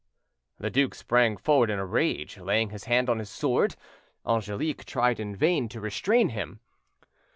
The 0.57 0.71
duke 0.71 0.95
sprang 0.95 1.37
forward 1.37 1.69
in 1.69 1.77
a 1.77 1.85
rage, 1.85 2.39
laying 2.39 2.71
his 2.71 2.85
hand 2.85 3.07
on 3.07 3.19
his 3.19 3.29
sword. 3.29 3.75
Angelique 4.25 4.83
tried 4.85 5.19
in 5.19 5.35
vain 5.35 5.69
to 5.69 5.79
restrain 5.79 6.29
him. 6.29 6.59